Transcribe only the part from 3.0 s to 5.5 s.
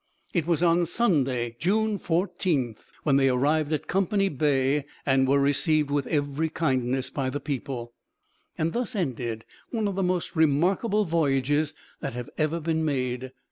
when they arrived at Company Bay, and were